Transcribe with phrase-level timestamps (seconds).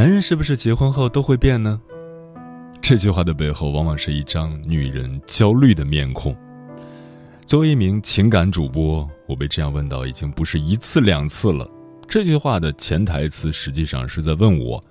[0.00, 1.78] 男人是不是结婚后都会变呢？
[2.80, 6.34] 这句话的背后，往往是一张女人焦虑的面孔。
[7.44, 11.68] 作为一名情感主播，我被这样问到已经不是一次两次了。
[12.08, 14.82] 这句话的潜台词实际上是在问我，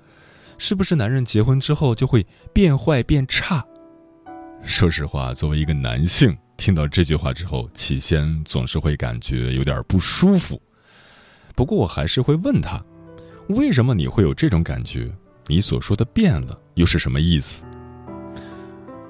[0.60, 2.24] 是不是男人结婚之后就会
[2.54, 3.66] 变坏变差？
[4.62, 10.62] 说实话，作为一个男性，听到这句话之后，起先总是会感觉有点不舒服。
[11.56, 12.80] 不过我还是会问他。
[13.50, 15.12] 为什么你会有这种感觉？
[15.48, 17.66] 你所说的变了又是什么意思？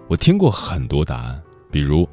[0.07, 2.07] 我听过很多答案，比如，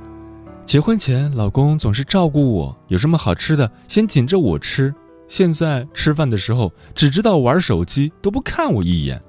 [0.65, 4.93] 结婚前老公总是照顾我，有什么好吃的先紧着我吃，
[5.29, 9.23] 现在吃饭的时候只知道玩手机，都不看我一眼。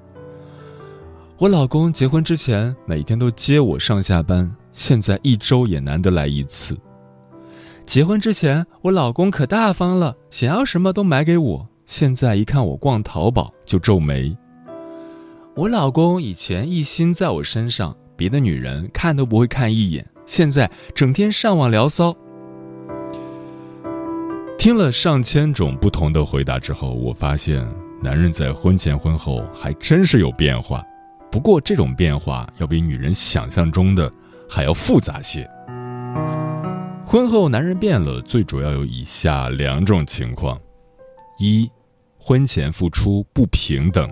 [1.38, 6.76] 我老公结婚之前每天都接我上下班，现在一周也难得来一次。
[7.86, 11.70] 结婚之前我老公可大方了，想要什么都买给我。
[11.88, 14.38] 现在一看我逛淘宝就皱眉。
[15.56, 22.14] 我老公以前一心在我身上，别的女人看都不会看一眼，现在整天上网聊骚。
[24.58, 27.66] 听了上千种不同的回答之后，我发现
[28.04, 30.84] 男人在婚前婚后还真是有变化，
[31.32, 34.12] 不过这种变化要比女人想象中的
[34.50, 35.50] 还要复杂些。
[37.06, 40.60] 婚后男人变了，最主要有以下两种情况：
[41.40, 41.72] 一。
[42.28, 44.12] 婚前付出不平等，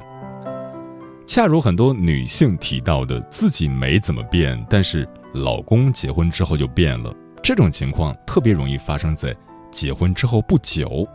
[1.27, 7.13] 恰如很多女性提到的，自己没怎么变，但是老公结婚之后就变了。
[7.43, 9.35] 这种情况特别容易发生在
[9.69, 11.05] 结婚之后不久。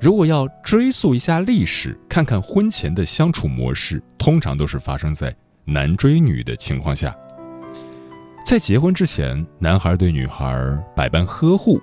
[0.00, 5.30] 如果要追溯一下历史，看看婚前的相处模式，通常都是发生在
[5.66, 7.14] 男追女的情况下。
[8.46, 10.56] 在结婚之前，男孩对女孩
[10.96, 11.78] 百般呵护。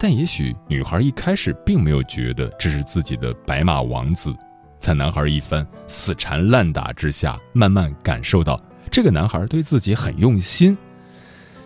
[0.00, 4.32] 但也许女孩一开始并没有觉得这是自己的白马王子，
[4.78, 8.60] 在男孩一番死缠烂打之下，慢慢感受到
[8.92, 10.78] 这个男孩对自己很用心。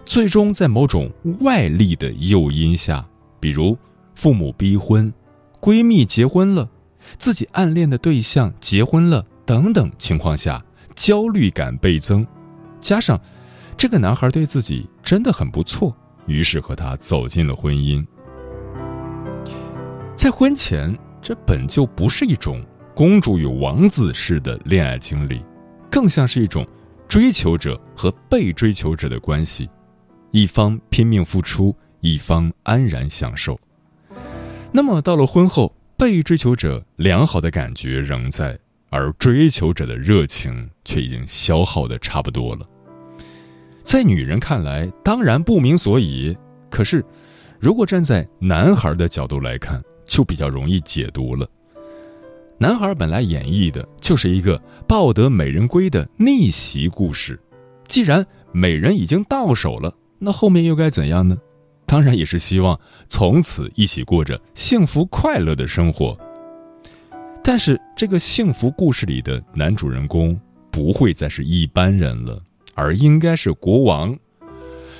[0.04, 1.10] 最终在某种
[1.40, 3.06] 外力的诱因下，
[3.38, 3.76] 比如
[4.14, 5.12] 父母逼婚、
[5.60, 6.68] 闺蜜结婚了、
[7.18, 10.64] 自己暗恋的对象结婚了等等情况下，
[10.96, 12.26] 焦虑感倍增，
[12.80, 13.20] 加上
[13.76, 15.94] 这个男孩对自己真的很不错，
[16.26, 18.04] 于是和他走进了婚姻。
[20.22, 25.44] 在婚前，这本就不是一种公主与王子式的恋爱经历，
[25.90, 26.64] 更像是一种
[27.08, 29.68] 追求者和被追求者的关系，
[30.30, 33.58] 一方拼命付出，一方安然享受。
[34.70, 38.56] 那么到了婚后，被追求者良好的感觉仍在，
[38.90, 42.64] 而追求者的热情却已经消耗的差不多了。
[43.82, 46.38] 在女人看来，当然不明所以。
[46.70, 47.04] 可是，
[47.58, 51.48] 如果站在男孩的角度来看，就比较容易解读了。
[52.58, 57.40] 男孩本来演绎的就是一个抱得美人归的逆袭故事，
[57.88, 61.36] 既然美人已经到手了，那后面又该怎样呢？
[61.84, 66.16] 当然也是希望从此一起过着幸福快乐的生活。
[67.42, 70.40] 但是这个幸福故事里的男主人公
[70.70, 72.40] 不会再是一般人了，
[72.74, 74.16] 而应该是国王。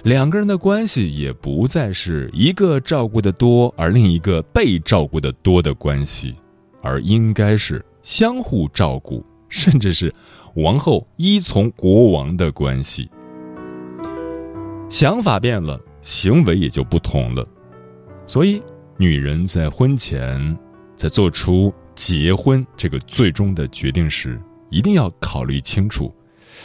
[0.05, 6.35] 两个人的关系也不再是一个照顾的多，而另一个被照顾的多的关系，
[6.83, 10.13] 而应该是相互照顾，甚至是
[10.57, 13.09] 王后依从国王的关系。
[14.89, 17.47] 想法变了，行为也就不同了。
[18.27, 18.61] 所以，
[18.97, 20.59] 女人在婚前，
[20.97, 26.13] 在做出结婚这个最终的决定时，一定要考虑清楚，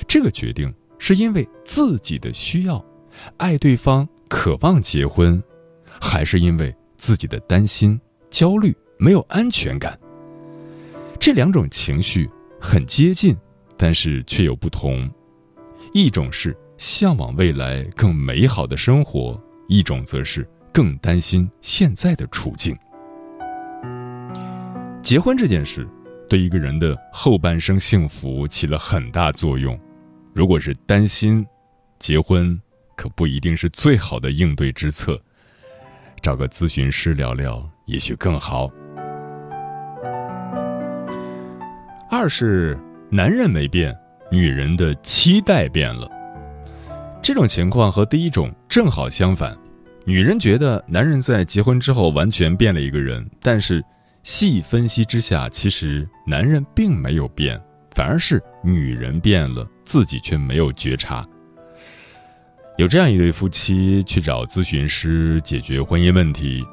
[0.07, 2.83] 这个决定是因为自己的需要。
[3.37, 5.41] 爱对方，渴望结婚，
[5.99, 7.99] 还是因为自己的担心、
[8.29, 9.97] 焦虑、没有安全感？
[11.19, 12.29] 这两种情绪
[12.59, 13.35] 很接近，
[13.75, 15.09] 但是却有不同。
[15.93, 22.77] 一种是向往未来更美好的生活，一种则是更担心现在的处境。
[25.01, 25.87] 结婚这件事，
[26.29, 29.79] 对一个人的后半生幸福起了很大作用。
[30.33, 31.45] 如果是担心，
[31.97, 32.59] 结婚
[32.97, 35.17] 可不一定是最好的应对之策。
[36.21, 38.69] 找个咨询师聊聊，也许更好。
[42.09, 42.77] 二是
[43.09, 43.95] 男人没变，
[44.31, 46.09] 女人的期待变了。
[47.21, 49.55] 这种情况和第一种正好相反，
[50.05, 53.83] 女人觉得男人在结婚之后完全变了一个人，但是
[54.23, 57.61] 细分析之下，其实男人并没有变，
[57.91, 61.25] 反而是女人变了，自己却没有觉察。
[62.77, 66.63] 有这样一对夫妻去找咨询师解决婚姻问题，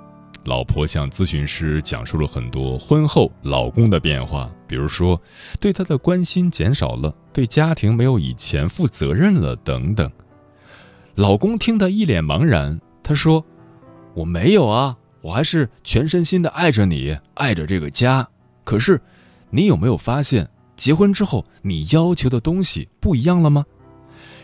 [0.44, 5.18] 老婆向咨询师讲述了很多婚后老公的变化，比如说
[5.58, 10.10] 对她的关心减少了，对家庭没有以前负责任了等等。
[11.14, 13.42] 老公听得一脸茫然，他说
[14.12, 18.28] ：“我没有啊，我还是全身心的爱着你，爱着这个家。
[18.62, 19.00] 可是，
[19.48, 20.46] 你有没有发现，
[20.76, 23.64] 结婚之后你要求的东西不一样了吗？”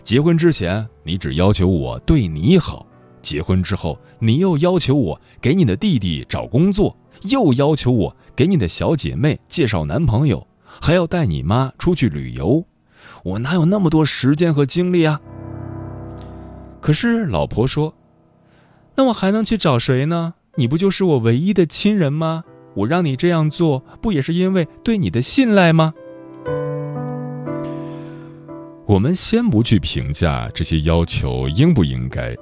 [0.03, 2.87] 结婚之前，你只要求我对你好；
[3.23, 10.47] 结婚之后，你又要求我给你的弟弟找工作，又要求我给你的小姐妹介绍男朋友，
[10.81, 12.65] 还要带你妈出去旅游。
[13.23, 15.21] 我哪有那么多时间和精力啊？
[16.81, 17.95] 可是老婆说
[18.97, 20.35] ：“那我还能去找谁呢？
[20.57, 22.45] 你不就是我唯一的亲人吗？
[22.75, 25.93] 我让你这样做，不也是因为对你的信赖吗？”
[28.91, 32.35] 我们先不去评价这些要求应不应该，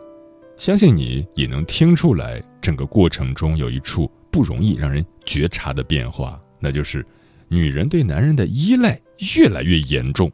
[0.57, 7.05] 相信你也能听出来，整个过程中有一处不容易让人觉察的变化，那就是
[7.49, 8.99] 女人对男人的依赖
[9.37, 10.33] 越来越严重。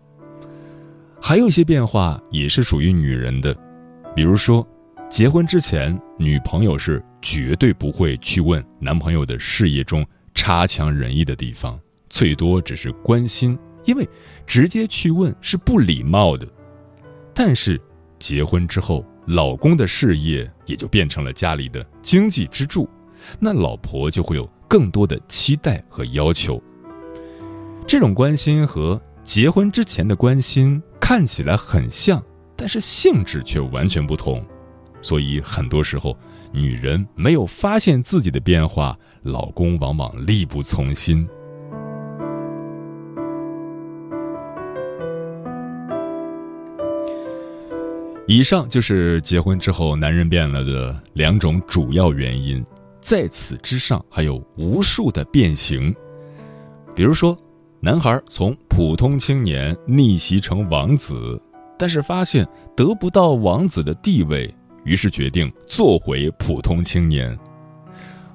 [1.20, 3.52] 还有一些变化也是属于女人的，
[4.14, 4.64] 比如说，
[5.10, 11.76] 结婚之前，女朋友是绝对不会去问男朋友的事业中差强人意的地方，
[12.08, 13.58] 最多只是关心。
[13.84, 14.08] 因为
[14.46, 16.46] 直接去问是不礼貌的，
[17.34, 17.80] 但是
[18.18, 22.88] 结婚之后，老公的事业也就变成了家里的经济支柱，
[23.38, 26.62] 那老婆就会有更多的期待和要求。
[27.86, 32.22] 这种关心和结婚之前的关心看起来很像，
[32.56, 34.44] 但是性质却完全不同，
[35.02, 36.16] 所以很多时候，
[36.50, 41.28] 女人没有发现自己的变化，老公往往力不从心。
[48.26, 52.64] 以上就是结婚之后男人变了的两种主要原因，
[52.98, 55.94] 在此之上还有无数的变形。
[56.94, 57.36] 比如说，
[57.80, 61.38] 男孩从普通青年逆袭成王子，
[61.78, 64.52] 但是发现得不到王子的地位，
[64.84, 67.36] 于是决定做回普通青年；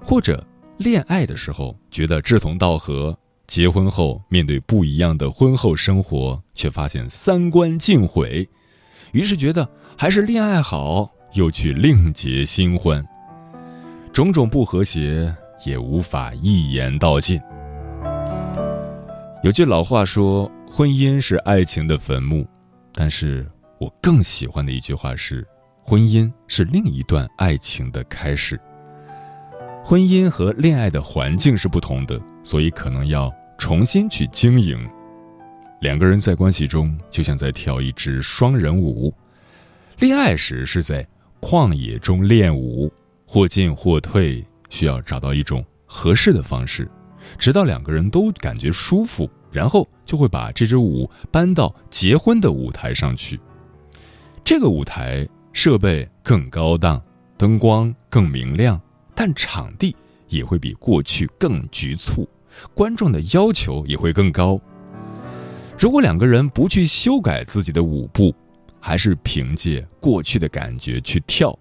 [0.04, 0.46] 或者
[0.78, 8.48] 恋爱的时候觉得志同道合，结婚后面对不一样的婚后生活，却发现三观尽毁。
[9.12, 9.68] 于是觉得
[9.98, 13.04] 还是恋爱好，又去另结新欢，
[14.14, 15.34] 种种不和谐
[15.66, 17.40] 也无法一言道尽。
[19.44, 22.46] 有句老话说：“婚姻是爱情的坟墓。”
[22.94, 25.48] 但是我更喜欢的一句话是
[25.82, 28.60] ：“婚姻是另一段爱情的开始。”
[29.82, 34.78] 婚姻和恋爱的环境是不同的，所以可能要重新去经营。
[35.82, 39.14] 两个人在关系中，就像在跳一支双人舞。
[40.00, 41.08] 恋爱时是在
[41.40, 42.92] 旷野中练舞，
[43.26, 46.90] 或进或退，需要找到一种合适的方式，
[47.38, 53.40] 直到两个人都感觉舒服，然后就会把这支舞搬到结婚的舞台上去。
[54.44, 57.02] 这个舞台设备更高档，
[57.38, 58.80] 灯光更明亮，
[59.16, 59.96] 但场地
[60.28, 62.28] 也会比过去更局促，
[62.74, 64.60] 观众的要求也会更高。
[65.80, 68.36] 如果两个人不去修改自己的舞步，
[68.82, 71.58] 还是凭借过去的感觉去跳，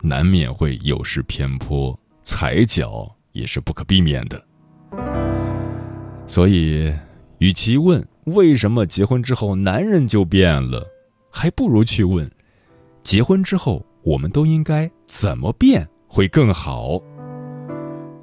[0.00, 4.42] 难免会有失偏颇，踩脚也是不可避免的。
[6.26, 6.90] 所以，
[7.40, 10.86] 与其问为什么结婚之后男人就变了，
[11.30, 12.30] 还不如去问，
[13.02, 16.98] 结婚之后我们都应该怎么变会更好。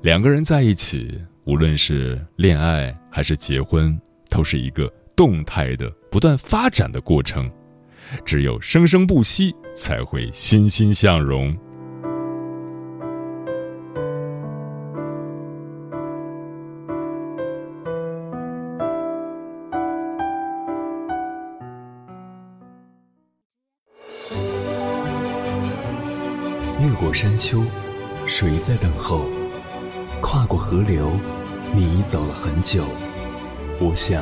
[0.01, 3.95] 两个人在一起，无论是恋爱还是结婚，
[4.27, 4.91] 都是一个。
[5.15, 7.49] 动态的、不断发展的过程，
[8.25, 11.55] 只有生生不息，才会欣欣向荣。
[26.79, 27.63] 越过山丘，
[28.27, 29.25] 谁在等候？
[30.21, 31.11] 跨过河流，
[31.73, 32.83] 你已走了很久。
[33.79, 34.21] 我想。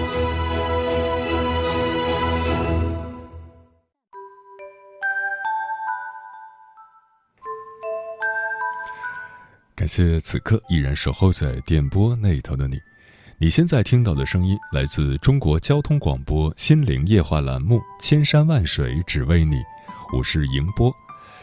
[9.93, 12.79] 谢此刻依然守候在电波那头的你。
[13.37, 19.57] 你现在听到的声音来自中国交通广播《心灵夜话》栏目《千山万水只为你》，
[20.17, 20.89] 我是迎波。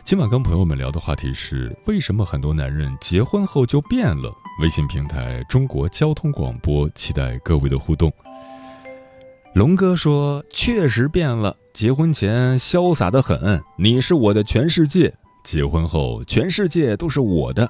[0.03, 4.35] 今晚跟朋友们聊的话题是：为什么很多男人结婚后就变了？
[4.63, 8.11] 微信平台中国交通广播，期待各位的互动。
[9.53, 15.15] 龙哥说：“确实变了，结婚前潇洒的很，你是我的全世界。”
[15.45, 17.69] 结婚后，全世界都是我的，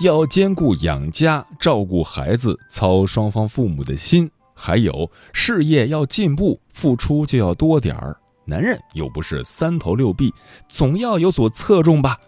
[0.00, 8.16] 要兼顾养家、照顾孩子、操双方父母的心，还有事业要进步，付出就要多点儿。
[8.44, 10.34] 男人又不是三头六臂，
[10.68, 12.18] 总要有所侧重吧。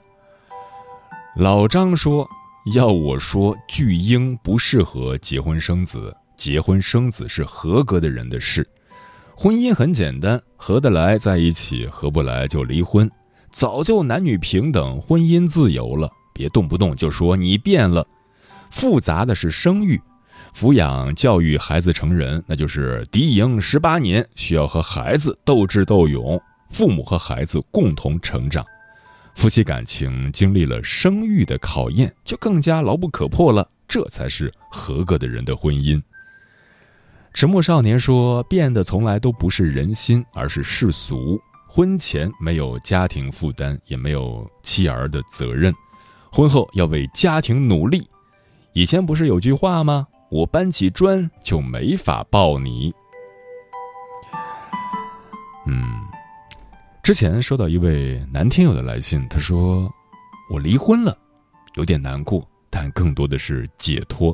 [1.36, 2.28] 老张说
[2.72, 8.64] ：“要我说，巨婴不适合结婚生子，结婚生子是合格的人的事。
[9.34, 13.10] 婚姻很简单，合得来在一起，合不来就离婚。”
[13.54, 18.04] 早就男女平等，婚姻自由了，别动不动就说你变了。
[18.68, 20.02] 复杂的是生育、
[20.52, 28.66] 抚养、教育孩子成人，那就是敌营十八年，需要和孩子斗智斗勇，父母和孩子共同成长。
[29.36, 33.70] 夫妻感情经历了生育的考验，就更加牢不可破了。
[33.86, 36.02] 这才是合格的人的婚姻。
[37.32, 41.40] 迟暮少年说：“变的从来都不是人心，而是世俗。”
[41.76, 45.74] 婚前没有家庭负担，也没有妻儿的责任，
[46.32, 48.08] 婚后要为家庭努力。
[48.74, 50.06] 以前不是有句话吗？
[50.30, 52.94] 我搬起砖就没法抱你。
[55.66, 56.00] 嗯，
[57.02, 59.92] 之前收到一位男听友的来信，他说
[60.54, 61.18] ：“我离婚了，
[61.74, 64.32] 有点难过，但更多的是解脱。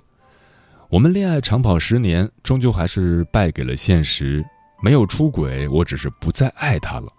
[0.91, 4.45] 我们恋爱长跑十年，终究还是败给了现实。
[4.83, 7.11] 没有出轨，我只是不再爱他了。”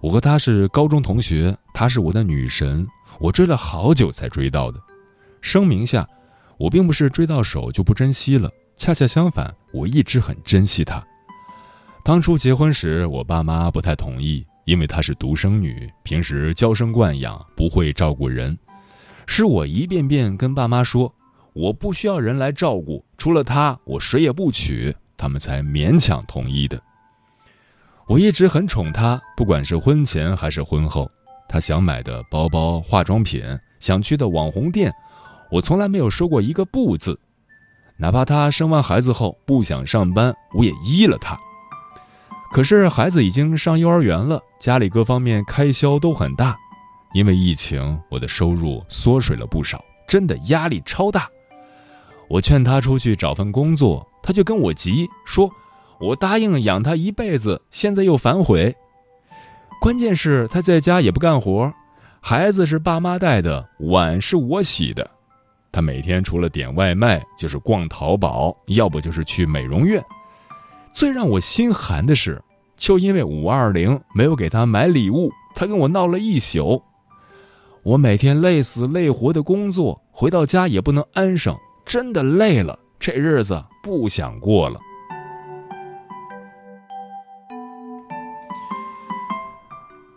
[0.00, 2.86] 我和她是高中同学，她是我的女神，
[3.18, 4.80] 我追了好久才追到的。
[5.40, 6.06] 声明下，
[6.58, 11.04] 我并不是追到手就不珍惜了，恰恰相反，我一直很珍惜她。
[12.02, 18.58] 当初结婚时，我爸妈不太同意，因为她是独生女，平时娇生惯养，不会照顾人。
[19.26, 21.14] 是我一遍遍跟爸妈说，
[21.52, 26.82] 我不需要人来照顾，除了她，我谁也不娶，他们才勉强同意的。
[28.10, 31.08] 我一直很宠她，不管是婚前还是婚后，
[31.48, 33.40] 她想买的包包、化妆品，
[33.78, 34.92] 想去的网红店，
[35.48, 37.16] 我从来没有说过一个不字。
[37.96, 41.38] 哪怕她生完孩子后不想上班，我也依了她。
[42.52, 46.58] 可是孩子已经上幼儿园了，家里各方面开销都很大，
[47.14, 51.28] 因为疫情，我的收入缩水了不少，真的压力超大。
[52.28, 55.48] 我劝她出去找份工作，她就跟我急说。
[56.00, 58.74] 我答应养他一辈子，现在又反悔。
[59.80, 61.72] 关键是他在家也不干活，
[62.20, 65.08] 孩子是爸妈带的，碗是我洗的。
[65.72, 70.02] 他每天除了点外卖，就是逛淘宝，要不就是去美容院。
[70.92, 72.42] 最让我心寒的是，
[72.76, 76.82] 就因为五二零没有给他买礼物，他跟我闹了一宿。
[77.82, 84.80] 我每天累死累活的工作，回到家也不能安生，真的累了，这日子不想过了。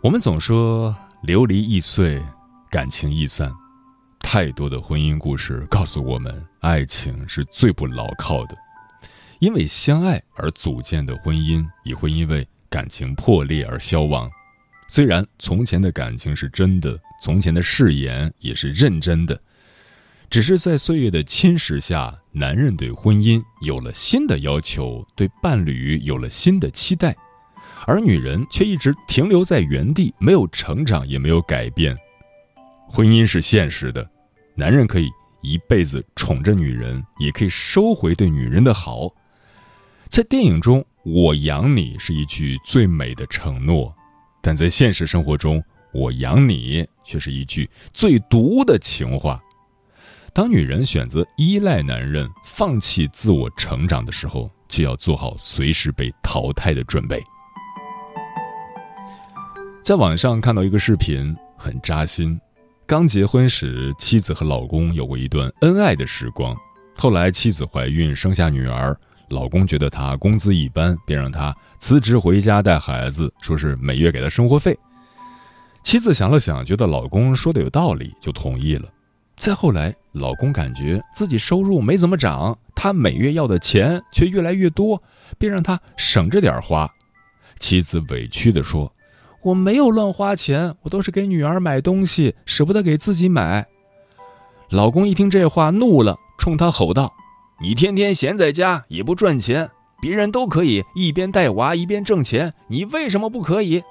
[0.04, 2.22] 我们总说流离易碎，
[2.70, 3.50] 感情易散，
[4.20, 8.54] 太多的婚姻故事告诉我们，爱情是最不牢靠的。
[9.38, 14.30] 因为相爱而组建的婚姻，也会因为感情破裂而消亡。
[14.88, 19.40] 虽然从前的感情是真的，从前的誓言也是认真的，
[20.28, 27.16] 只是在岁月的侵蚀下，男人对婚姻有了新的要求，对伴侣有了新的期待。
[27.86, 31.96] 而女人却一直停留在原地，没有成长，也没有改变。
[32.88, 34.08] 婚姻是现实的，
[34.54, 35.08] 男人可以
[35.42, 39.08] 一辈子宠着女人，也可以收回对女人的好。
[40.08, 43.92] 在电影中，“我养你”是一句最美的承诺，
[44.40, 45.62] 但在现实生活中
[45.92, 49.42] ，“我养你”却是一句最毒的情话。
[50.32, 57.22] 当女人选择依赖男人，放弃自我成长的时候，就要做好随时被淘汰的准备。
[59.84, 62.40] 在网上看到一个视频，很扎心。
[62.86, 66.56] 刚结婚时，妻子和老公有过一段恩爱的时光。
[66.96, 68.98] 后来妻子怀孕生下女儿，
[69.28, 74.74] 老公觉得她工资一般，便让她辞职回家带孩子，说是每月给她生活费。
[75.82, 78.88] 妻子想了想，觉得老公说的有道理，就同意了。
[79.36, 85.02] 再后来，老公感觉自己收入没怎么涨，他每月要的钱却越来越多，
[85.36, 86.90] 便让他省着点花。
[87.58, 88.92] 妻子委屈地说
[89.44, 93.66] ：“我没有乱花钱，我都是给女儿买东西，舍不得给自己买。”
[94.70, 97.12] 老公一听这话，怒了，冲他吼道
[97.62, 99.70] ：“你天天闲在家也不赚钱，
[100.00, 103.84] 别人都可以一边带娃一边挣钱，你为什么不可以？”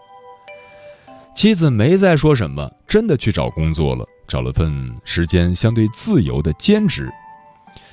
[1.36, 4.06] 妻子没再说什么，真的去找工作了。
[4.28, 7.12] 找了份时间相对自由的兼职，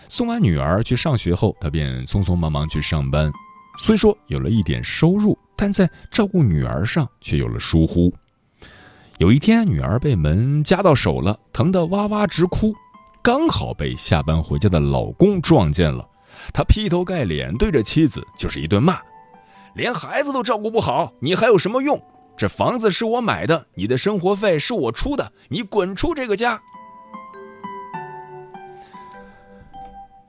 [0.09, 3.31] 送完女儿去上学后，他便匆匆忙忙去上班。
[3.79, 8.11] 虽说有了一点收入，但在照顾女儿上却有了疏忽。
[9.19, 12.73] 有一天，女儿被门夹到手了，疼得哇哇直哭，
[13.21, 16.09] 刚好被下班回家的老公撞见了。
[16.55, 18.99] 他劈头盖脸对着妻子就是一顿骂
[19.77, 22.03] ：“连孩子都照顾不好，你还有什么用？”
[22.39, 26.59] 这房子是我买的，你的生活费是我出的，你滚出这个家。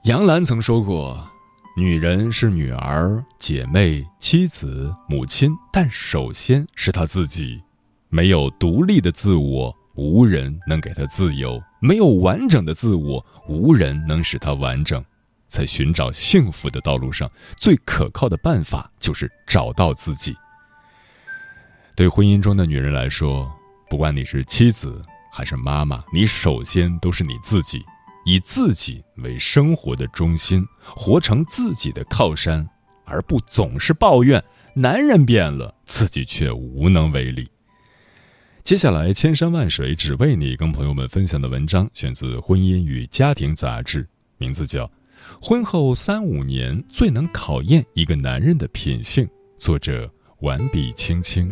[0.04, 1.26] 杨澜曾说过
[1.75, 7.62] ：“女人是女儿、姐妹、妻子、母亲，但首先是她自己。
[8.10, 15.04] 没有独立的自我，无人能给她自由；没有完整的自我，无人能使她完整。
[15.48, 20.36] 在寻找幸福的道路上，最可靠的办法就是找到自己。”
[21.96, 23.50] 对婚姻中的女人来说，
[23.90, 25.01] 不管你是妻子
[25.32, 27.82] 还是妈妈，你首先都是你自己，
[28.25, 32.68] 以自己为生活的中心，活成自己的靠山，
[33.05, 37.50] 而不总是抱怨男人变了，自己却无能为力。
[38.64, 44.07] 接下来，千山万水只为你，跟朋友们分享的文章选自《婚姻与家庭》杂志，
[44.38, 44.86] 名字叫
[45.42, 49.25] 《婚后三五年最能考验一个男人的品性》，
[49.57, 50.07] 作者
[50.42, 51.51] 完笔青青。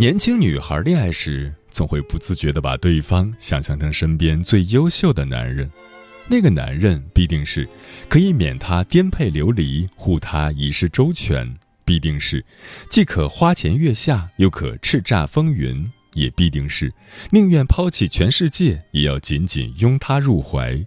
[0.00, 5.70] 年轻女孩恋爱时，总会不自觉地把对方想象成身边最优秀的男人。
[6.26, 7.68] 那个男人必定是
[8.08, 11.46] 可以免她颠沛流离、护她一世周全；
[11.84, 12.42] 必定是
[12.88, 15.84] 既可花前月下，又可叱咤风云；
[16.14, 16.90] 也必定是
[17.30, 20.82] 宁愿抛弃全世界，也要紧紧拥她入怀。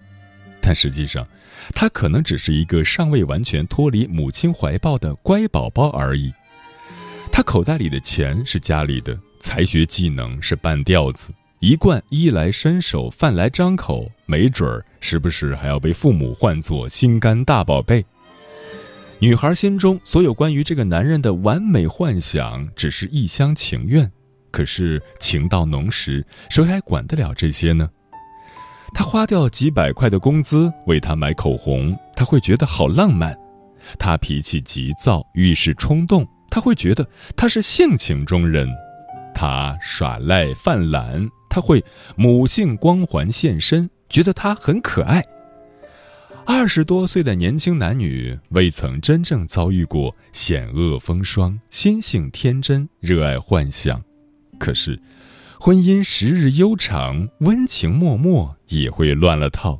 [0.59, 1.27] 但实际上，
[1.75, 6.33] 他可能只是一个尚未完全脱离母亲怀抱的乖宝宝而已。
[7.35, 18.05] 他口袋里的钱是家里的，才学技能是半吊子，一贯衣来伸手、饭来张口，没准儿时不时还要被父母唤作心肝大宝贝。
[19.17, 24.09] 女孩心中所有关于这个男人的完美幻想，只是一厢情愿。
[24.51, 27.89] 可是情到浓时，谁还管得了这些呢？
[28.93, 33.33] 他花掉几百块的工资为她买口红，他会觉得好浪漫；
[33.97, 36.27] 他脾气急躁，遇事冲动。
[36.53, 38.69] 他会觉得他是性情中人，
[39.33, 41.83] 他耍赖犯懒，他会
[42.15, 45.25] 母性光环现身，觉得他很可爱。
[46.45, 54.03] 二十多岁的年轻男女未曾真正遭遇过险恶风霜，心性天真，热爱幻想。
[54.59, 55.01] 可是，
[55.59, 59.79] 婚姻时日悠长，温情脉脉也会乱了套。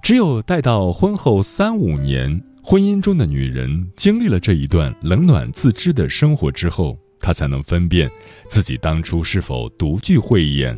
[0.00, 2.42] 只有待到婚后三五年。
[2.66, 8.10] 婚姻中的女人经历了这一段冷暖自知的生活之后，她才能分辨
[8.48, 10.74] 自己当初是否独具慧眼。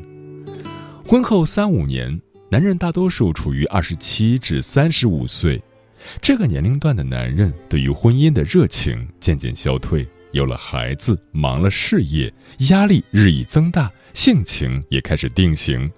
[1.07, 2.20] 婚后三五年，
[2.51, 5.62] 男人大多数处于二十七至三十五岁，
[6.20, 12.35] 这个年龄段的男人对于婚姻的热情渐渐消退，有了孩子，忙了事业，
[12.70, 15.88] 压力日益增大，性情也开始定型。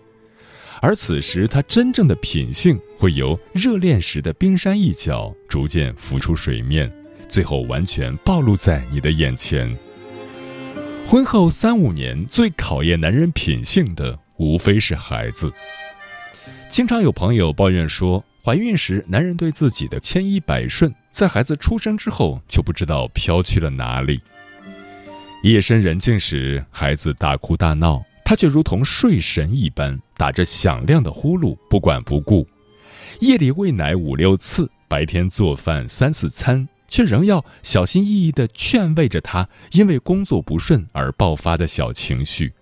[0.81, 6.93] 而此时，他真正的品性会由热恋时的冰山一角逐渐浮出水面，
[7.29, 9.77] 最后完全暴露在你的眼前。
[11.07, 15.53] 婚后三五年最考验男人品性的，无非是孩子。
[16.71, 24.21] 经常有朋友抱怨说，怀孕时男人对自己的千依百顺，在孩子出生之后就不知道飘去了哪里。
[25.43, 28.05] 夜深人静时，孩子大哭大闹。
[28.29, 32.47] 他却如同睡神一般，打着响亮的呼噜，不管不顾。
[33.21, 42.53] 夜里喂奶五六次，白天做饭三四餐，却仍要小心翼翼地劝慰着他因为工作不顺而爆发的小情绪。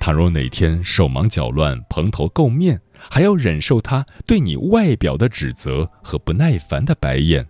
[0.00, 2.80] 倘若哪天手忙脚乱、蓬头垢面，
[3.10, 7.46] 还要忍受他对你外表的指责和不耐烦的白眼。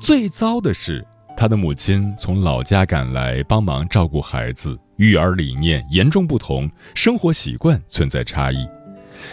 [0.00, 8.68] 最糟的是，他的母亲从老家赶来帮忙照顾孩子，育儿理念严重不同，生活习惯存在差异。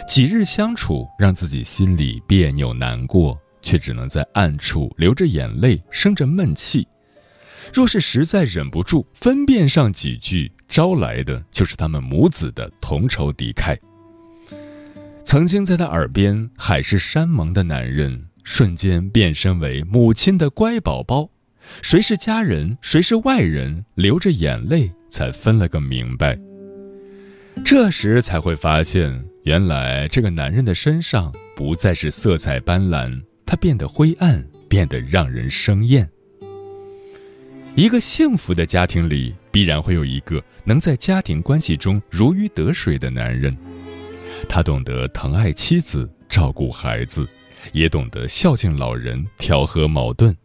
[0.08, 6.88] 几日相处，让自己心里别扭难过，却只能在暗处流着眼泪，生着闷气。
[7.70, 13.76] 若是实在忍不住分辨上几句，招来的就是他们母子的同仇敌忾。
[15.22, 21.28] 曾经在他耳边海誓山盟的男人，瞬间变身为母亲的乖宝宝。
[21.82, 26.38] 谁是家人，谁是外人，流着眼泪才分了个明白。
[27.64, 36.08] 这时才会发现，原来这个男人的身上不再是色彩斑斓，他变得灰暗，变得让人生厌。
[37.74, 43.56] 一个幸福的家庭里，必然会有一个能在家庭关系中如鱼得水的男人。
[44.48, 47.26] 他懂得疼爱妻子，照顾孩子，
[47.72, 50.36] 也懂得孝敬老人，调和矛盾。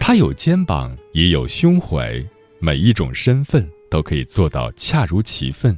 [0.00, 2.24] 他有肩膀，也有胸怀，
[2.60, 5.76] 每一种身份都可以做到恰如其分。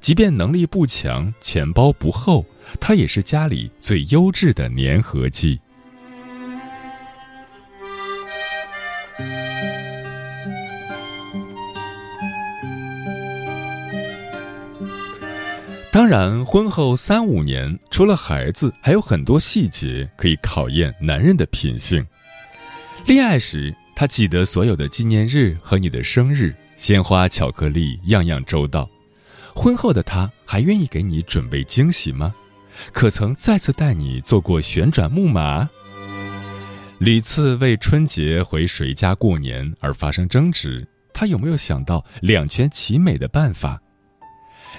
[0.00, 2.44] 即便能力不强，钱包不厚，
[2.80, 5.60] 他也是家里最优质的粘合剂。
[15.92, 22.04] 当然，婚后三五年，除了孩子，还有很多细节可以考验男人的品性。
[23.06, 28.88] 恋爱时，他记得所有的纪念日和你的生日，鲜花、巧克力，样样周到。
[29.54, 32.34] 婚后的他，还愿意给你准备惊喜吗？
[32.94, 35.68] 可曾再次带你坐过旋转木马？
[36.98, 43.78] 屡次为春节回谁家过年而发生争执，他有没有想到两全其美的办法？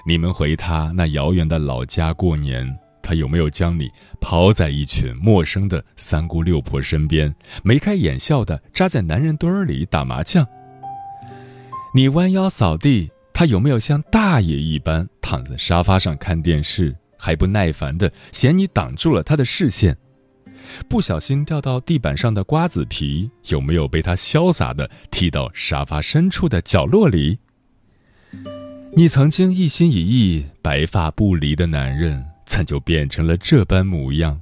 [0.08, 3.88] 你们回他那遥远的老家过年，他有没有将你
[4.20, 7.32] 抛在一群陌生的三姑六婆身边，
[7.64, 10.44] 眉开眼笑的扎在男人堆儿里打麻将？
[11.94, 19.96] 你弯腰扫地，他有没有像大爷一般躺在沙发上看电视，还不耐烦的嫌你挡住了他的视线？
[20.90, 27.38] 不小心掉到地板上的瓜子皮，有没有被他潇洒的踢到沙发深处的角落里？
[28.96, 34.42] 你曾经一心一意、白发不离的男人，怎就变成了这般模样？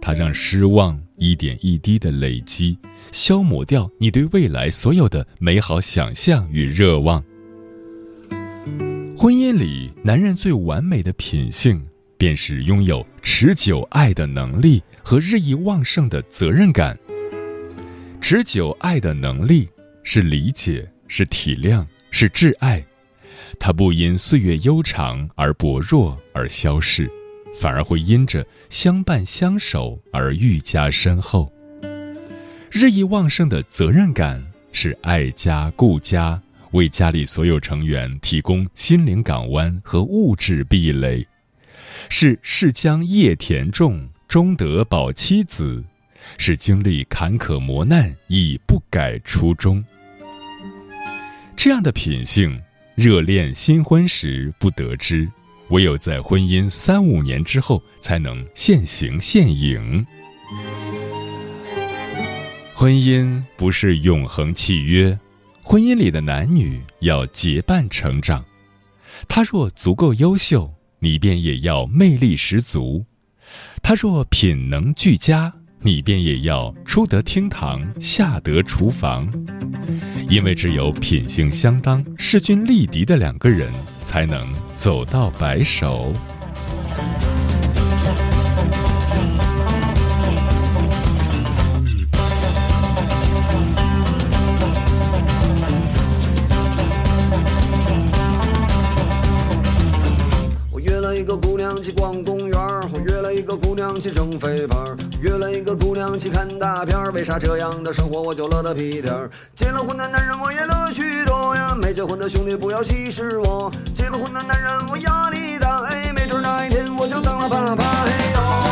[0.00, 2.76] 他让失望一点一滴的累积，
[3.10, 7.24] 消磨掉你对未来所有的美好想象与热望。
[9.16, 11.82] 婚姻里，男人最完美的品性，
[12.18, 16.98] 便是拥有持久爱的能力和日益旺盛的责任感。
[18.20, 19.68] 持久爱的能力
[20.02, 22.84] 是理解，是体谅，是挚爱。
[23.58, 27.10] 它不因岁月悠长而薄弱而消逝，
[27.54, 31.50] 反而会因着相伴相守而愈加深厚。
[32.70, 36.40] 日益旺盛的责任感是爱家顾家，
[36.72, 41.26] 为家里所有成员提供心灵港湾和物质壁垒，
[42.08, 45.82] 是是将业田种，终得保妻子，
[46.36, 49.84] 是经历坎坷磨难亦不改初衷。
[51.56, 52.60] 这样的品性。
[52.96, 55.28] 热恋新婚时不得知，
[55.70, 60.06] 唯有在婚姻三五年之后才能现形现影。
[62.74, 65.18] 婚姻不是永恒契约，
[65.62, 68.44] 婚姻里的男女要结伴成长。
[69.28, 73.04] 他若足够优秀，你便也要魅力十足；
[73.82, 75.54] 他若品能俱佳。
[75.86, 79.30] 你便也要出得厅堂，下得厨房，
[80.30, 83.70] 因为只有品性相当、势均力敌的两个人，
[84.02, 86.10] 才能走到白首。
[107.24, 109.30] 为啥这样的生活我就乐得屁颠儿？
[109.56, 113.72] 结了婚的男人我也乐许多呀，没结婚的兄弟不要歧视我。
[113.94, 118.63] 结了婚的男人我压力大，哎，没准哪一天我就当了爸爸，嘿呦。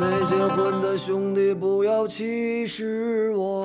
[0.00, 3.64] 没结婚的兄弟不要歧视我。